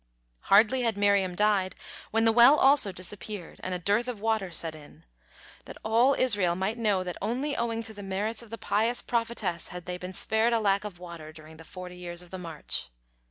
[0.49, 1.75] Hardly had Miriam died,
[2.09, 5.05] when the well also disappeared and a dearth of water set in,
[5.65, 9.67] that all Israel might know that only owing to the merits of the pious prophetess
[9.67, 12.89] had they been spared a lack of water during the forty years of the march.